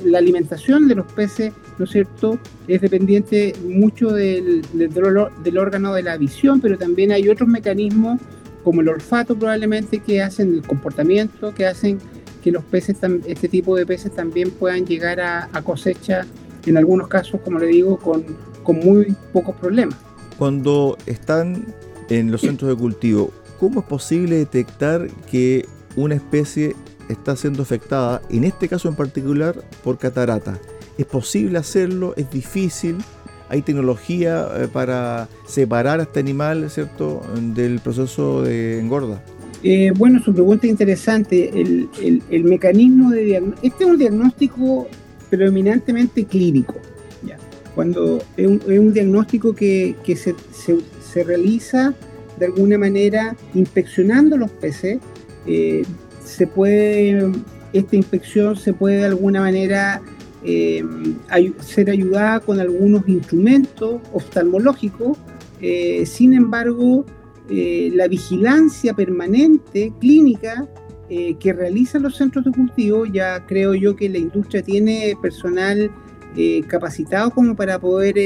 la 0.05 0.19
alimentación 0.19 0.89
de 0.89 0.95
los 0.95 1.07
peces, 1.13 1.53
¿no 1.79 1.85
es 1.85 1.91
cierto? 1.91 2.39
Es 2.69 2.81
dependiente 2.81 3.55
mucho 3.67 4.11
del, 4.11 4.63
del, 4.73 5.59
órgano 5.59 5.93
de 5.95 6.03
la 6.03 6.17
visión, 6.17 6.61
pero 6.61 6.79
también 6.79 7.13
hay 7.13 7.29
otros 7.29 7.49
mecanismos 7.49 8.21
como 8.65 8.81
el 8.81 8.89
olfato 8.89 9.37
probablemente 9.37 9.99
que 9.99 10.23
hacen 10.23 10.55
el 10.55 10.63
comportamiento, 10.63 11.53
que 11.53 11.67
hacen 11.67 11.99
que 12.43 12.51
los 12.51 12.65
peces, 12.65 12.97
este 13.27 13.49
tipo 13.49 13.77
de 13.77 13.87
peces 13.87 14.13
también 14.15 14.51
puedan 14.51 14.85
llegar 14.87 15.21
a, 15.21 15.49
cosecha, 15.65 16.27
en 16.67 16.77
algunos 16.77 17.09
casos, 17.09 17.41
como 17.43 17.59
le 17.59 17.67
digo, 17.67 17.99
con, 17.99 18.25
con 18.63 18.79
muy 18.79 19.17
pocos 19.33 19.57
problemas. 19.57 19.99
Cuando 20.39 20.97
están 21.07 21.67
en 22.09 22.31
los 22.31 22.41
centros 22.41 22.71
de 22.71 22.77
cultivo, 22.77 23.33
¿cómo 23.59 23.81
es 23.81 23.87
posible 23.87 24.37
detectar 24.37 25.09
que 25.31 25.67
una 25.97 26.15
especie 26.15 26.75
está 27.09 27.37
siendo 27.37 27.63
afectada, 27.63 28.23
en 28.31 28.45
este 28.45 28.69
caso 28.69 28.89
en 28.89 28.95
particular, 28.95 29.63
por 29.85 29.99
catarata? 29.99 30.59
¿Es 30.99 31.07
posible 31.07 31.59
hacerlo? 31.59 32.15
¿Es 32.17 32.31
difícil? 32.31 32.97
¿Hay 33.49 33.63
tecnología 33.63 34.49
eh, 34.57 34.69
para 34.73 35.29
separar 35.47 36.01
a 36.01 36.05
este 36.05 36.21
animal 36.21 36.71
¿cierto? 36.71 37.23
del 37.55 37.81
proceso 37.81 38.43
de 38.43 38.81
engorda? 38.81 39.23
Eh, 39.63 39.93
bueno, 39.97 40.21
su 40.23 40.33
pregunta 40.33 40.67
es 40.67 40.71
interesante. 40.71 41.51
El, 41.61 42.45
mecanismo 42.45 43.11
de 43.11 43.25
diagnóstico. 43.25 43.67
Este 43.67 43.85
es 43.85 43.91
un 43.91 43.99
diagnóstico 43.99 44.89
predominantemente 45.31 46.25
clínico. 46.25 46.75
¿ya? 47.27 47.37
Cuando 47.75 48.23
es 48.37 48.47
un, 48.47 48.93
diagnóstico 48.93 49.55
que, 49.55 49.95
se, 50.17 50.35
realiza 51.25 51.95
de 52.39 52.47
alguna 52.47 52.79
manera 52.79 53.37
inspeccionando 53.55 54.37
los 54.37 54.51
peces. 54.51 54.99
Eh, 55.47 55.85
se 56.25 56.47
puede, 56.47 57.31
esta 57.73 57.97
inspección 57.97 58.57
se 58.57 58.73
puede 58.73 58.99
de 58.99 59.07
alguna 59.07 59.41
manera 59.41 60.01
eh, 60.45 60.85
ser 61.61 61.91
ayudada 61.91 62.41
con 62.41 62.61
algunos 62.61 63.07
instrumentos 63.09 64.01
oftalmológicos. 64.13 65.19
Eh, 65.61 66.05
sin 66.07 66.35
embargo, 66.35 67.05
la 67.49 68.09
vigilancia 68.09 68.95
permanente 68.95 69.93
clínica 70.01 70.67
que 71.11 71.53
realizan 71.53 72.03
los 72.03 72.17
centros 72.17 72.47
de 72.47 72.51
cultivo, 72.51 73.05
ya 73.05 73.45
creo 73.45 73.75
yo 73.75 73.95
que 73.95 74.09
la 74.09 74.17
industria 74.17 74.63
tiene 74.63 75.15
personal 75.21 75.91
capacitado 76.67 77.31
como 77.31 77.55
para 77.55 77.79
poder 77.79 78.17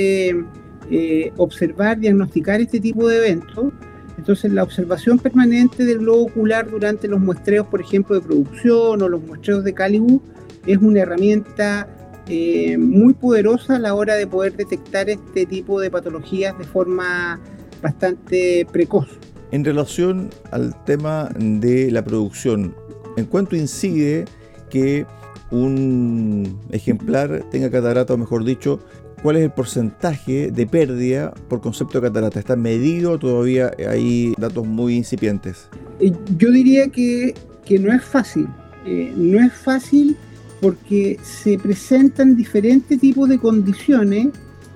observar, 1.36 1.98
diagnosticar 1.98 2.60
este 2.60 2.80
tipo 2.80 3.08
de 3.08 3.18
eventos. 3.18 3.72
Entonces, 4.18 4.52
la 4.52 4.62
observación 4.62 5.18
permanente 5.18 5.84
del 5.84 5.98
globo 5.98 6.22
ocular 6.22 6.70
durante 6.70 7.06
los 7.06 7.20
muestreos, 7.20 7.66
por 7.66 7.80
ejemplo, 7.80 8.14
de 8.14 8.22
producción 8.22 9.02
o 9.02 9.08
los 9.08 9.22
muestreos 9.22 9.62
de 9.62 9.74
Calibu, 9.74 10.22
es 10.66 10.78
una 10.78 11.00
herramienta 11.00 11.88
eh, 12.28 12.76
muy 12.76 13.14
poderosa 13.14 13.76
a 13.76 13.78
la 13.78 13.94
hora 13.94 14.14
de 14.14 14.26
poder 14.26 14.56
detectar 14.56 15.08
este 15.08 15.46
tipo 15.46 15.80
de 15.80 15.90
patologías 15.90 16.58
de 16.58 16.64
forma 16.64 17.40
bastante 17.82 18.66
precoz. 18.72 19.06
En 19.52 19.64
relación 19.64 20.30
al 20.50 20.74
tema 20.84 21.30
de 21.38 21.90
la 21.92 22.04
producción, 22.04 22.74
¿en 23.16 23.26
cuánto 23.26 23.54
incide 23.54 24.24
que 24.70 25.06
un 25.52 26.58
ejemplar 26.72 27.44
tenga 27.52 27.70
catarata, 27.70 28.14
o 28.14 28.18
mejor 28.18 28.44
dicho, 28.44 28.80
cuál 29.26 29.38
es 29.38 29.42
el 29.42 29.50
porcentaje 29.50 30.52
de 30.52 30.66
pérdida 30.68 31.34
por 31.48 31.60
concepto 31.60 32.00
de 32.00 32.06
catarata? 32.06 32.38
¿Está 32.38 32.54
medido 32.54 33.18
todavía 33.18 33.72
hay 33.88 34.34
datos 34.38 34.64
muy 34.64 34.94
incipientes? 34.94 35.68
Eh, 35.98 36.12
yo 36.38 36.52
diría 36.52 36.86
que, 36.90 37.34
que 37.64 37.80
no 37.80 37.92
es 37.92 38.04
fácil. 38.04 38.46
Eh, 38.86 39.12
no 39.16 39.44
es 39.44 39.52
fácil 39.52 40.16
porque 40.60 41.18
se 41.24 41.58
presentan 41.58 42.36
diferentes 42.36 43.00
tipos 43.00 43.28
de 43.28 43.40
condiciones 43.40 44.28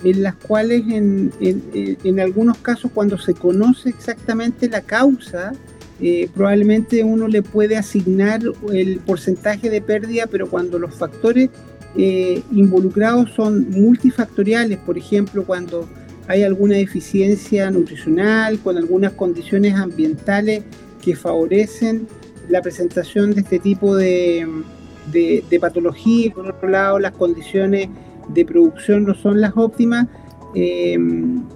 en 0.03 0.21
las 0.21 0.35
cuales 0.35 0.83
en, 0.89 2.19
algunos 2.19 2.57
casos 2.57 2.91
cuando 2.93 3.17
se 3.17 3.33
conoce 3.33 3.87
exactamente 3.87 4.67
la 4.67 4.81
causa, 4.81 5.53
eh, 6.01 6.29
probablemente 6.35 7.05
uno 7.05 7.29
le 7.29 7.41
puede 7.41 7.77
asignar 7.77 8.41
el 8.73 8.99
porcentaje 8.99 9.69
de 9.69 9.79
pérdida, 9.79 10.27
pero 10.29 10.49
cuando 10.49 10.77
los 10.77 10.93
factores 10.93 11.51
eh, 11.97 12.41
involucrados 12.51 13.31
son 13.31 13.69
multifactoriales, 13.69 14.77
por 14.79 14.97
ejemplo, 14.97 15.43
cuando 15.43 15.87
hay 16.27 16.43
alguna 16.43 16.75
deficiencia 16.75 17.69
nutricional, 17.71 18.59
con 18.59 18.77
algunas 18.77 19.13
condiciones 19.13 19.75
ambientales 19.75 20.63
que 21.01 21.15
favorecen 21.15 22.07
la 22.47 22.61
presentación 22.61 23.33
de 23.33 23.41
este 23.41 23.59
tipo 23.59 23.95
de, 23.95 24.47
de, 25.11 25.59
patología. 25.59 26.31
Por 26.33 26.47
otro 26.49 26.69
lado 26.69 26.99
las 26.99 27.11
condiciones 27.13 27.89
de 28.29 28.45
producción 28.45 29.03
no 29.03 29.13
son 29.13 29.41
las 29.41 29.53
óptimas, 29.57 30.07
eh, 30.53 30.97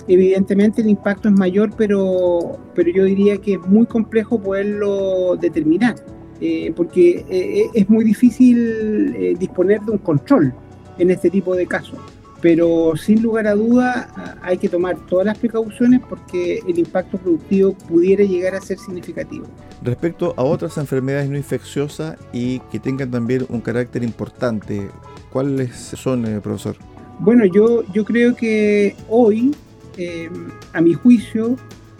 evidentemente 0.08 0.82
el 0.82 0.90
impacto 0.90 1.30
es 1.30 1.36
mayor, 1.36 1.72
pero, 1.78 2.58
pero 2.74 2.92
yo 2.92 3.04
diría 3.04 3.38
que 3.38 3.54
es 3.54 3.60
muy 3.62 3.86
complejo 3.86 4.40
poderlo 4.42 5.38
determinar, 5.40 5.96
eh, 6.42 6.74
porque 6.76 7.26
eh, 7.30 7.70
es 7.74 7.90
muy 7.90 8.04
difícil 8.04 9.38
disponer 9.38 9.82
de 9.82 9.92
un 9.92 9.98
control 10.00 10.54
en 10.98 11.12
este 11.12 11.30
tipo 11.30 11.56
de 11.56 11.66
casos 11.66 12.00
pero 12.46 12.96
sin 12.96 13.24
lugar 13.24 13.48
a 13.48 13.56
duda 13.56 14.38
hay 14.44 14.60
que 14.60 14.70
tomar 14.70 14.98
todas 15.08 15.26
las 15.26 15.36
precauciones 15.36 16.00
porque 16.08 16.60
el 16.68 16.78
impacto 16.78 17.18
productivo 17.18 17.74
pudiera 17.74 18.24
llegar 18.24 18.54
a 18.54 18.62
ser 18.62 18.78
significativo. 18.78 19.48
Respecto 19.82 20.32
a 20.38 20.44
otras 20.44 20.78
enfermedades 20.78 21.28
no 21.28 21.38
infecciosas 21.38 22.18
y 22.32 22.60
que 22.72 22.80
tengan 22.80 23.10
también 23.10 23.48
un 23.50 23.62
carácter 23.62 24.04
importante, 24.04 24.90
¿cuáles 25.32 25.76
son, 25.76 26.26
eh, 26.28 26.40
profesor? 26.40 26.76
Bueno, 27.18 27.46
yo, 27.46 27.84
yo 27.94 28.06
creo 28.06 28.36
que 28.36 28.96
hoy, 29.10 29.56
eh, 29.98 30.30
a 30.74 30.82
mi 30.82 30.94
juicio, 30.94 31.56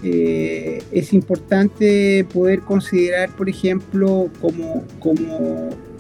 eh, 0.08 0.84
es 0.92 1.14
importante 1.14 2.28
poder 2.32 2.60
considerar, 2.60 3.36
por 3.36 3.50
ejemplo, 3.50 4.30
como, 4.40 4.86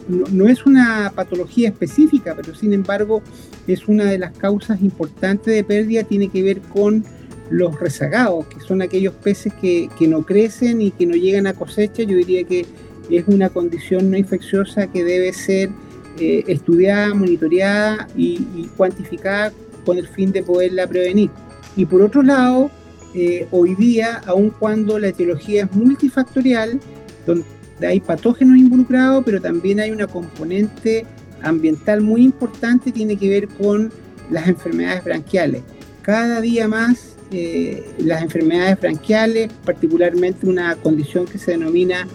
no, 0.07 0.47
es 0.47 0.63
una 0.67 1.11
patología 1.15 1.69
específica, 1.69 2.35
pero 2.35 2.53
sin 2.53 2.73
embargo 2.73 3.23
es 3.65 3.87
una 3.87 4.03
de 4.05 4.19
las 4.19 4.37
causas 4.37 4.79
importantes 4.83 5.55
de 5.55 5.63
pérdida, 5.63 6.03
tiene 6.03 6.27
que 6.27 6.43
ver 6.43 6.61
con 6.61 7.03
los 7.49 7.79
rezagados, 7.79 8.45
que 8.45 8.59
son 8.59 8.83
aquellos 8.83 9.15
peces 9.15 9.51
que, 9.55 9.89
no 10.01 10.23
crecen 10.23 10.83
y 10.83 10.91
que 10.91 11.07
no 11.07 11.15
llegan 11.15 11.47
a 11.47 11.53
cosecha. 11.53 12.03
Yo 12.03 12.15
diría 12.15 12.43
que 12.43 12.63
es 13.09 13.27
una 13.27 13.49
condición 13.49 14.11
no 14.11 14.17
infecciosa 14.17 14.85
que 14.85 15.03
debe 15.03 15.33
ser 15.33 15.71
eh, 16.19 16.43
estudiada, 16.45 17.11
monitoreada 17.15 18.07
y, 18.15 18.69
cuantificada 18.77 19.51
con 19.83 19.97
el 19.97 20.07
fin 20.07 20.31
de 20.31 20.43
poderla 20.43 20.85
prevenir. 20.85 21.31
Y 21.75 21.87
por 21.87 22.03
otro 22.03 22.21
lado, 22.21 22.69
eh, 23.17 23.47
hoy 23.51 23.75
día, 23.75 24.21
aun 24.25 24.49
cuando 24.49 24.99
la 24.99 25.07
etiología 25.07 25.63
es 25.63 25.71
multifactorial, 25.71 26.81
donde 27.25 27.45
hay 27.81 28.01
patógenos 28.01 28.57
involucrados, 28.57 29.23
pero 29.25 29.39
también 29.39 29.79
hay 29.79 29.91
una 29.91 30.05
componente 30.05 31.05
ambiental 31.41 32.01
muy 32.01 32.23
importante, 32.23 32.91
tiene 32.91 33.15
que 33.15 33.29
ver 33.29 33.47
con 33.47 33.89
las 34.29 34.49
enfermedades 34.49 35.05
branquiales. 35.05 35.63
Cada 36.01 36.41
día 36.41 36.67
más 36.67 37.15
eh, 37.31 37.85
las 37.99 38.21
enfermedades 38.21 38.81
branquiales, 38.81 39.49
particularmente 39.63 40.45
una 40.45 40.75
condición 40.75 41.25
que 41.25 41.37
se 41.37 41.51
denomina 41.51 42.05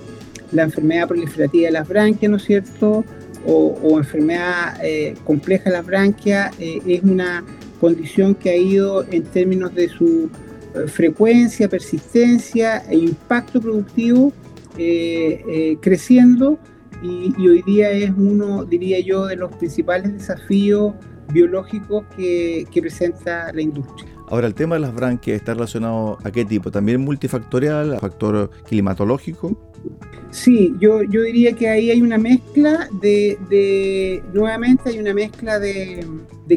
la 0.53 0.65
enfermedad 0.65 1.09
proliferativa 1.09 1.65
de 1.65 1.73
las 1.73 1.89
branquias, 1.89 2.31
¿no 2.31 2.37
es 2.37 2.45
cierto? 2.45 3.07
O, 3.47 3.97
enfermedad 3.97 4.79
eh, 4.85 5.15
compleja 5.25 5.65
de 5.65 5.71
las 5.71 5.87
branquias, 5.87 6.53
es 6.59 7.03
una 7.03 7.43
condición 7.81 8.35
que 8.35 8.51
ha 8.51 8.57
ido 8.57 9.03
en 9.11 9.23
términos 9.23 9.75
de 9.75 9.89
su 9.89 10.29
frecuencia, 10.87 11.69
persistencia 11.69 12.79
e 12.89 12.97
impacto 12.97 13.61
productivo 13.61 14.33
eh, 14.77 15.43
eh, 15.49 15.79
creciendo 15.81 16.59
y, 17.03 17.49
hoy 17.49 17.63
día 17.63 17.91
es 17.91 18.11
uno, 18.17 18.65
diría 18.65 19.01
yo, 19.01 19.27
de 19.27 19.37
los 19.37 19.55
principales 19.57 20.13
desafíos 20.13 20.95
biológicos 21.33 22.05
que, 22.17 22.67
presenta 22.81 23.53
la 23.53 23.63
industria. 23.63 24.11
Ahora, 24.29 24.47
el 24.47 24.55
tema 24.55 24.77
de 24.77 24.83
las 24.83 24.95
branquias 24.95 25.37
está 25.37 25.55
relacionado 25.55 26.19
a 26.23 26.31
qué 26.31 26.45
tipo? 26.45 26.71
¿También 26.71 27.01
multifactorial, 27.01 27.99
factor 27.99 28.51
climatológico? 28.69 29.73
Sí, 30.31 30.75
yo, 30.79 31.03
yo 31.03 31.23
diría 31.23 31.53
que 31.55 31.69
ahí 31.69 31.91
hay 31.91 32.03
una 32.03 32.19
mezcla 32.19 32.89
de, 33.01 34.23
nuevamente 34.33 34.91
hay 34.91 34.99
una 35.01 35.15
mezcla 35.15 35.59
de, 35.59 36.07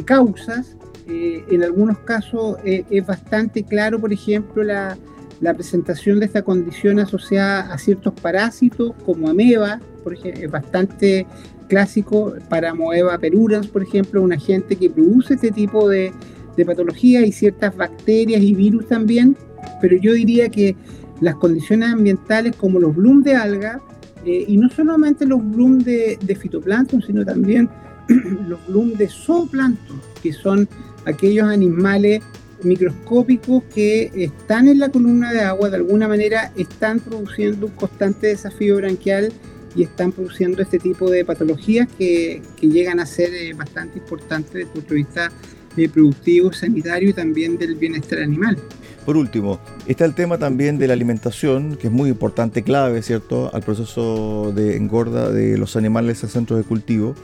causas. 0.06 0.78
Eh, 1.16 1.46
en 1.52 1.64
algunos 1.64 2.00
casos 2.00 2.58
es 2.64 3.06
bastante 3.06 3.64
claro, 3.64 4.00
por 4.00 4.12
ejemplo, 4.12 4.64
la, 4.64 4.98
la 5.42 5.54
presentación 5.54 6.20
de 6.20 6.26
esta 6.26 6.42
condición 6.42 7.00
asociada 7.00 7.72
a 7.72 7.78
ciertos 7.78 8.14
parásitos 8.14 8.94
como 9.06 9.30
ameba, 9.30 9.80
por 10.04 10.16
ejemplo, 10.16 10.44
es 10.44 10.50
bastante 10.50 11.28
clásico. 11.68 12.34
Para 12.50 12.72
Amoeba 12.72 13.18
perurans, 13.20 13.68
por 13.68 13.84
ejemplo, 13.84 14.24
un 14.24 14.34
agente 14.34 14.76
que 14.76 14.90
produce 14.90 15.36
este 15.36 15.52
tipo 15.52 15.88
de, 15.88 16.12
de 16.58 16.66
patologías 16.66 17.24
y 17.26 17.32
ciertas 17.32 17.76
bacterias 17.78 18.42
y 18.42 18.56
virus 18.56 18.88
también, 18.88 19.38
pero 19.82 19.96
yo 19.98 20.14
diría 20.14 20.50
que 20.50 20.76
las 21.22 21.36
condiciones 21.36 21.90
ambientales 21.90 22.56
como 22.56 22.80
los 22.80 22.96
bloom 22.96 23.22
de 23.22 23.36
alga, 23.36 23.82
eh, 24.26 24.46
y 24.48 24.58
no 24.58 24.70
solamente 24.70 25.26
los 25.26 25.44
bloom 25.44 25.80
de, 25.80 26.18
de 26.22 26.36
fitoplancton, 26.36 27.02
sino 27.02 27.24
también 27.24 27.70
los 28.48 28.66
bloom 28.68 28.94
de 28.94 29.08
zooplancton, 29.10 30.00
que 30.22 30.32
son 30.32 30.68
aquellos 31.06 31.48
animales 31.48 32.22
microscópicos 32.64 33.64
que 33.74 34.12
están 34.16 34.68
en 34.68 34.80
la 34.80 34.90
columna 34.90 35.34
de 35.34 35.42
agua, 35.42 35.70
de 35.70 35.78
alguna 35.78 36.08
manera 36.08 36.52
están 36.56 37.00
produciendo 37.00 37.68
un 37.68 37.74
constante 37.74 38.28
desafío 38.28 38.78
branquial 38.78 39.32
y 39.76 39.84
están 39.84 40.12
produciendo 40.12 40.62
este 40.62 40.80
tipo 40.80 41.10
de 41.10 41.26
patologías 41.26 41.88
que, 41.98 42.42
llegan 42.62 43.00
a 43.00 43.06
ser 43.06 43.34
eh, 43.34 43.54
bastante 43.54 44.00
importantes 44.00 44.54
desde 44.54 44.68
el 44.68 44.70
punto 44.70 44.90
de 44.90 44.96
vista 44.96 45.32
de 45.76 45.90
productivo, 45.90 46.54
sanitario 46.54 47.10
y 47.10 47.14
también 47.14 47.58
del 47.58 47.76
bienestar 47.76 48.20
animal. 48.20 48.58
Por 49.06 49.18
último, 49.18 49.60
está 49.86 50.06
el 50.06 50.14
tema 50.14 50.38
también 50.38 50.78
de 50.78 50.88
la 50.88 50.94
alimentación, 50.94 51.76
que 51.76 51.88
es 51.88 51.94
muy 51.94 52.10
importante, 52.10 52.64
clave, 52.64 53.02
¿cierto?, 53.02 53.54
al 53.54 53.62
proceso 53.64 54.54
de 54.56 54.78
engorda 54.78 55.30
de 55.32 55.58
los 55.58 55.76
animales 55.76 56.24
en 56.24 56.30
centros 56.30 56.60
de 56.60 56.64
cultivo. 56.64 57.16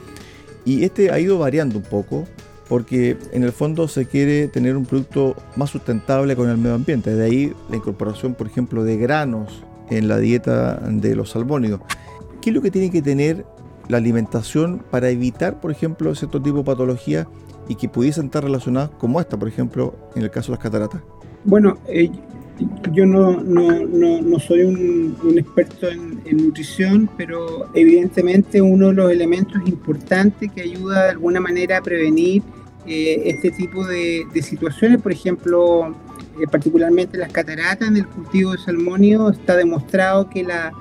Y 0.64 0.84
este 0.84 1.10
ha 1.10 1.18
ido 1.18 1.38
variando 1.38 1.78
un 1.78 1.84
poco 1.84 2.26
porque 2.70 3.18
en 3.32 3.42
el 3.42 3.50
fondo 3.50 3.88
se 3.88 4.06
quiere 4.06 4.46
tener 4.46 4.76
un 4.76 4.86
producto 4.86 5.34
más 5.56 5.70
sustentable 5.70 6.36
con 6.36 6.48
el 6.48 6.56
medio 6.56 6.76
ambiente. 6.76 7.12
De 7.12 7.24
ahí 7.24 7.52
la 7.68 7.74
incorporación, 7.74 8.34
por 8.34 8.46
ejemplo, 8.46 8.84
de 8.84 8.96
granos 8.96 9.64
en 9.90 10.06
la 10.06 10.18
dieta 10.18 10.76
de 10.76 11.16
los 11.16 11.30
salmónidos. 11.30 11.80
¿Qué 12.40 12.50
es 12.50 12.54
lo 12.54 12.62
que 12.62 12.70
tiene 12.70 12.92
que 12.92 13.02
tener 13.02 13.44
la 13.88 13.96
alimentación 13.96 14.84
para 14.88 15.10
evitar, 15.10 15.60
por 15.60 15.72
ejemplo, 15.72 16.14
cierto 16.14 16.40
tipo 16.40 16.58
de 16.58 16.62
patologías 16.62 17.26
y 17.68 17.74
que 17.74 17.88
pudiesen 17.88 18.26
estar 18.26 18.44
relacionadas 18.44 18.90
como 19.00 19.20
esta, 19.20 19.36
por 19.36 19.48
ejemplo, 19.48 19.96
en 20.14 20.22
el 20.22 20.30
caso 20.30 20.52
de 20.52 20.58
las 20.58 20.62
cataratas? 20.62 21.02
Bueno, 21.42 21.76
eh, 21.88 22.08
yo 22.92 23.04
no, 23.04 24.38
soy 24.38 24.62
un, 24.62 25.16
un 25.24 25.38
experto 25.40 25.88
en, 25.88 26.20
en, 26.24 26.36
nutrición, 26.36 27.10
pero 27.16 27.68
evidentemente 27.74 28.62
uno 28.62 28.88
de 28.88 28.92
los 28.92 29.10
elementos 29.10 29.60
importantes 29.66 30.52
que 30.52 30.60
ayuda 30.60 31.06
de 31.06 31.10
alguna 31.10 31.40
manera 31.40 31.78
a 31.78 31.82
prevenir 31.82 32.44
eh, 32.86 33.22
este 33.26 33.50
tipo 33.50 33.86
de, 33.86 34.26
situaciones, 34.42 35.00
por 35.00 35.12
ejemplo, 35.12 35.94
eh, 36.40 36.46
particularmente 36.50 37.18
las 37.18 37.32
cataratas 37.32 37.88
en 37.88 37.96
el 37.96 38.06
cultivo 38.06 38.52
de 38.52 38.58
salmonio, 38.58 39.30
está 39.30 39.56
demostrado 39.56 40.28
que 40.28 40.42
la, 40.42 40.72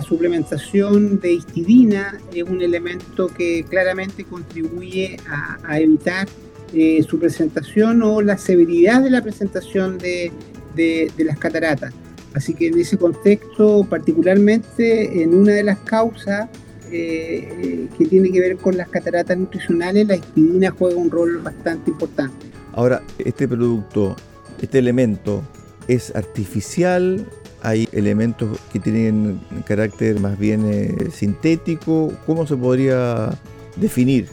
suplementación 0.00 1.20
de 1.20 1.34
histidina 1.34 2.18
es 2.32 2.44
un 2.44 2.62
elemento 2.62 3.26
que 3.26 3.62
claramente 3.68 4.24
contribuye 4.24 5.18
a, 5.28 5.78
evitar 5.78 6.26
eh, 6.72 7.04
su 7.06 7.18
presentación 7.18 8.02
o 8.02 8.22
la 8.22 8.38
severidad 8.38 9.02
de 9.02 9.10
la 9.10 9.22
presentación 9.22 9.98
de, 9.98 10.32
de, 10.74 11.12
las 11.18 11.38
cataratas. 11.38 11.92
Así 12.32 12.54
que 12.54 12.68
en 12.68 12.78
ese 12.78 12.96
contexto, 12.96 13.84
particularmente 13.84 15.22
en 15.22 15.34
una 15.34 15.52
de 15.52 15.62
las 15.62 15.78
causas, 15.80 16.48
eh, 16.92 17.88
que 17.96 18.06
tiene 18.06 18.30
que 18.30 18.40
ver 18.40 18.56
con 18.56 18.76
las 18.76 18.88
cataratas 18.88 19.36
nutricionales, 19.36 20.06
la 20.06 20.16
histidina 20.16 20.70
juega 20.70 20.96
un 20.96 21.10
rol 21.10 21.38
bastante 21.38 21.90
importante. 21.90 22.46
Ahora, 22.72 23.02
este 23.18 23.48
producto, 23.48 24.16
este 24.60 24.78
elemento, 24.78 25.42
¿es 25.88 26.14
artificial? 26.14 27.26
¿Hay 27.62 27.88
elementos 27.92 28.58
que 28.72 28.78
tienen 28.78 29.40
carácter 29.66 30.20
más 30.20 30.38
bien 30.38 30.64
eh, 30.66 31.08
sintético? 31.12 32.12
¿Cómo 32.26 32.46
se 32.46 32.56
podría 32.56 33.30
definir? 33.76 34.28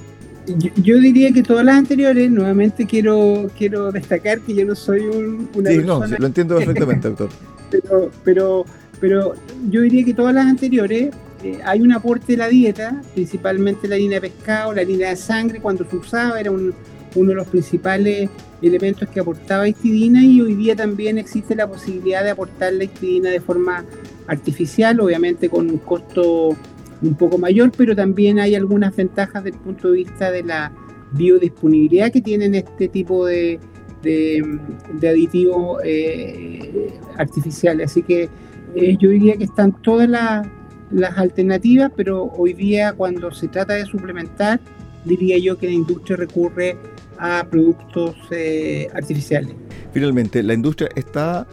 Yo, 0.57 0.97
diría 0.97 1.31
que 1.31 1.43
todas 1.43 1.63
las 1.63 1.77
anteriores, 1.77 2.31
nuevamente 2.31 2.85
quiero, 2.85 3.49
quiero 3.57 3.91
destacar 3.91 4.39
que 4.41 4.55
yo 4.55 4.65
no 4.65 4.75
soy 4.75 5.01
un, 5.01 5.47
una 5.53 5.69
sí, 5.69 5.77
no, 5.77 6.05
lo 6.05 6.25
entiendo 6.25 6.55
perfectamente, 6.57 7.07
doctor. 7.07 7.29
pero, 7.69 8.11
pero, 8.23 8.65
pero 8.99 9.33
yo 9.69 9.81
diría 9.81 10.03
que 10.03 10.13
todas 10.13 10.33
las 10.33 10.47
anteriores 10.47 11.09
eh, 11.43 11.59
hay 11.63 11.81
un 11.81 11.93
aporte 11.93 12.33
de 12.33 12.37
la 12.37 12.47
dieta, 12.47 13.01
principalmente 13.13 13.87
la 13.87 13.95
harina 13.95 14.15
de 14.15 14.21
pescado, 14.21 14.73
la 14.73 14.81
harina 14.81 15.09
de 15.09 15.15
sangre, 15.15 15.59
cuando 15.59 15.85
se 15.89 15.95
usaba 15.95 16.39
era 16.39 16.51
uno 16.51 16.73
de 17.13 17.35
los 17.35 17.47
principales 17.47 18.29
elementos 18.61 19.07
que 19.07 19.21
aportaba 19.21 19.67
histidina 19.67 20.23
y 20.23 20.41
hoy 20.41 20.55
día 20.55 20.75
también 20.75 21.17
existe 21.17 21.55
la 21.55 21.67
posibilidad 21.67 22.23
de 22.23 22.31
aportar 22.31 22.73
la 22.73 22.83
histidina 22.83 23.29
de 23.29 23.39
forma 23.39 23.85
artificial, 24.27 24.99
obviamente 24.99 25.49
con 25.49 25.69
un 25.69 25.77
costo 25.77 26.55
un 27.01 27.15
poco 27.15 27.37
mayor, 27.37 27.71
pero 27.75 27.95
también 27.95 28.39
hay 28.39 28.55
algunas 28.55 28.93
ventajas 28.95 29.43
desde 29.43 29.57
el 29.57 29.63
punto 29.63 29.91
de 29.91 29.97
vista 29.97 30.31
de 30.31 30.43
la 30.43 30.73
biodisponibilidad 31.13 32.11
que 32.11 32.21
tienen 32.21 32.55
este 32.55 32.89
tipo 32.89 33.25
de, 33.25 33.59
aditivos 35.01 35.81
eh, 35.85 36.99
artificiales. 37.17 37.91
Así 37.91 38.03
que 38.03 38.29
eh, 38.75 38.97
yo 38.99 39.09
diría 39.09 39.37
que 39.37 39.45
están 39.45 39.71
todas 39.81 40.09
las, 40.09 40.45
alternativas, 41.17 41.91
pero 41.95 42.25
hoy 42.37 42.53
día 42.53 42.93
cuando 42.93 43.31
se 43.31 43.47
trata 43.47 43.73
de 43.73 43.85
suplementar, 43.85 44.59
diría 45.05 45.37
yo 45.37 45.57
que 45.57 45.67
la 45.67 45.73
industria 45.73 46.17
recurre 46.17 46.77
a 47.17 47.45
productos 47.49 48.15
eh, 48.31 48.87
artificiales. 48.93 49.53
Finalmente, 49.91 50.41
la 50.43 50.53
industria 50.53 50.89
está 50.95 51.47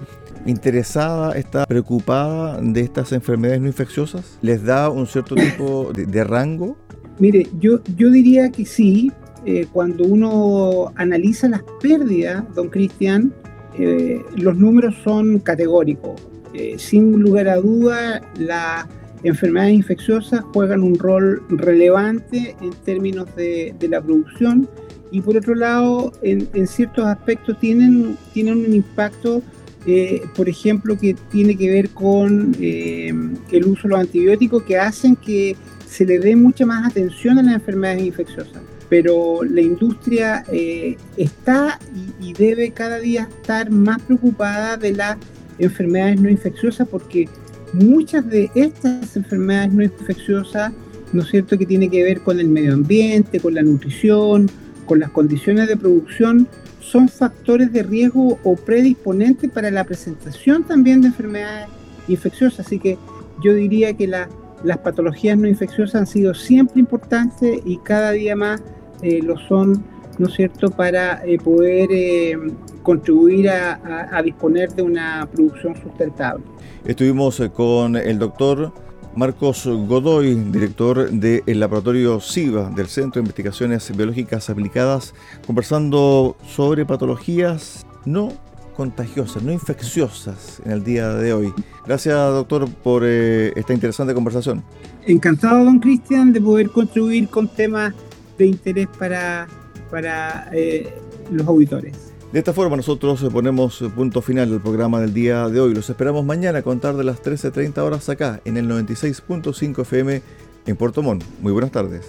interesada, 0.47 1.33
está 1.33 1.67
preocupada 1.67 2.61
de 2.61 2.81
estas 2.81 3.13
enfermedades 3.13 3.61
no 3.61 3.67
infecciosas? 3.67 4.39
¿Les 4.43 4.65
da 4.65 4.89
un 4.91 5.07
cierto 5.07 5.35
tipo 5.35 5.93
de, 5.93 6.25
rango? 6.25 6.77
Mire, 7.19 7.47
yo, 7.59 7.81
yo 7.97 8.11
diría 8.11 8.51
que 8.51 8.65
sí. 8.65 9.13
Eh, 9.45 9.67
cuando 9.73 10.05
uno 10.05 10.93
analiza 10.97 11.49
las 11.49 11.63
pérdidas, 11.81 12.43
don 12.55 12.69
Cristian, 12.69 13.33
eh, 13.79 14.21
los 14.37 14.57
números 14.57 14.95
son 15.05 15.39
categóricos. 15.39 16.21
Eh, 16.53 16.77
sin 16.79 17.21
lugar 17.21 17.49
a 17.49 17.57
duda, 17.57 18.23
las 18.39 18.87
enfermedades 19.23 19.75
infecciosas 19.75 20.41
juegan 20.53 20.83
un 20.83 20.99
rol 20.99 21.43
relevante 21.49 22.57
en 22.61 22.71
términos 22.85 23.27
de, 23.37 23.75
la 23.89 24.01
producción 24.01 24.69
y 25.11 25.21
por 25.21 25.37
otro 25.37 25.55
lado, 25.55 26.13
en, 26.23 26.67
ciertos 26.67 27.07
aspectos 27.07 27.59
tienen, 27.61 28.17
tienen 28.33 28.59
un 28.59 28.75
impacto 28.75 29.43
eh, 29.89 30.23
por 30.35 30.49
ejemplo, 30.49 30.99
que 30.99 31.15
tiene 31.31 31.57
que 31.57 31.71
ver 31.71 31.91
con 31.91 32.57
eh, 32.61 33.13
el 33.53 33.65
uso 33.65 33.83
de 33.85 33.89
los 33.91 34.01
antibióticos 34.01 34.65
que 34.65 34.77
hacen 34.77 35.15
que 35.15 35.57
se 35.89 36.05
le 36.05 36.19
dé 36.19 36.35
mucha 36.35 36.67
más 36.67 36.91
atención 36.91 37.39
a 37.39 37.43
las 37.43 37.55
enfermedades 37.55 38.03
infecciosas. 38.03 38.63
Pero 38.89 39.45
la 39.45 39.61
industria 39.61 40.45
eh, 40.51 40.97
está 41.17 41.79
y, 42.21 42.33
debe 42.33 42.73
cada 42.73 42.99
día 42.99 43.29
estar 43.31 43.71
más 43.71 44.03
preocupada 44.03 44.77
de 44.77 44.93
las 44.93 45.19
enfermedades 45.59 46.21
no 46.21 46.29
infecciosas 46.29 46.89
porque 46.89 47.29
muchas 47.77 48.29
de 48.29 48.51
estas 48.55 49.17
enfermedades 49.17 49.73
no 49.73 49.83
infecciosas, 49.83 50.73
¿no 51.13 51.23
es 51.23 51.29
cierto?, 51.29 51.57
que 51.57 51.67
tiene 51.67 51.89
que 51.89 52.03
ver 52.03 52.21
con 52.21 52.41
el 52.41 52.49
medio 52.49 52.75
ambiente, 52.75 53.41
con 53.41 53.55
la 53.55 53.63
nutrición, 53.63 54.51
con 54.87 55.01
las 55.01 55.11
condiciones 55.11 55.69
de 55.69 55.77
producción, 55.77 56.49
son 56.81 57.09
factores 57.09 57.73
de 57.73 57.83
riesgo 57.83 58.39
o 58.45 58.57
predisponentes 58.57 59.51
para 59.51 59.71
la 59.71 59.85
presentación 59.85 60.65
también 60.65 61.01
de 61.01 61.09
enfermedades 61.09 61.69
infecciosas. 62.09 62.67
Así 62.67 62.79
que 62.79 62.97
yo 63.43 63.55
diría 63.55 63.93
que 63.95 64.07
las 64.07 64.79
patologías 64.79 65.37
no 65.37 65.49
infecciosas 65.49 65.97
han 65.97 66.07
sido 66.07 66.35
siempre 66.35 66.81
importantes 66.81 67.61
y 67.65 67.79
cada 67.79 68.13
día 68.13 68.37
más 68.37 68.63
eh, 69.03 69.21
lo 69.23 69.37
son, 69.37 69.85
¿no 70.19 70.29
es 70.29 70.35
cierto?, 70.35 70.71
para 70.71 71.25
eh, 71.25 71.39
poder 71.39 71.89
eh, 71.93 72.37
contribuir 72.83 73.51
a 73.51 74.23
disponer 74.23 74.73
de 74.73 74.83
una 74.83 75.29
producción 75.33 75.75
sustentable. 75.75 76.45
Estuvimos 76.85 77.43
con 77.55 77.97
el 77.97 78.19
doctor 78.19 78.73
Marcos 79.17 79.67
Godoy, 79.67 80.35
director 80.35 81.11
del 81.11 81.59
laboratorio 81.59 82.21
SIVA 82.21 82.69
del 82.69 82.87
Centro 82.87 83.15
de 83.15 83.25
Investigaciones 83.25 83.97
Biológicas 83.97 84.51
Aplicadas, 84.51 85.15
conversando 85.47 86.37
sobre 86.47 86.85
patologías 86.85 87.87
no 88.05 88.29
contagiosas, 88.77 89.43
no 89.43 89.53
infecciosas 89.53 90.61
en 90.67 90.73
el 90.73 90.85
día 90.85 91.15
de 91.15 91.33
hoy. 91.33 91.53
Gracias, 91.87 92.15
doctor, 92.15 92.69
por 92.69 93.05
eh, 93.07 93.55
esta 93.57 93.73
interesante 93.73 94.13
conversación. 94.13 94.63
Encantado, 95.07 95.65
don 95.65 95.79
Cristian, 95.79 96.35
de 96.35 96.41
poder 96.43 96.69
contribuir 96.69 97.29
con 97.29 97.49
temas 97.49 97.95
de 98.37 98.47
interés 98.47 98.87
para, 98.99 99.49
para 99.91 100.49
eh, 100.53 100.93
los 101.31 101.47
auditores. 101.47 102.13
De 102.33 102.41
esta 102.41 102.53
forma 102.53 102.77
nosotros 102.77 103.25
ponemos 103.33 103.83
punto 103.95 104.21
final 104.21 104.53
al 104.53 104.61
programa 104.61 105.01
del 105.01 105.15
día 105.15 105.49
de 105.49 105.61
hoy. 105.61 105.75
Los 105.75 105.89
esperamos 105.89 106.25
mañana 106.25 106.59
a 106.59 106.63
contar 106.63 106.97
de 106.97 107.05
las 107.05 107.23
13.30 107.23 107.79
horas 107.79 108.09
acá 108.09 108.41
en 108.45 108.57
el 108.57 108.69
96.5 108.69 109.83
FM 109.83 110.23
en 110.67 110.77
Puerto 110.77 111.03
Montt. 111.03 111.25
Muy 111.41 111.53
buenas 111.53 111.71
tardes. 111.71 112.05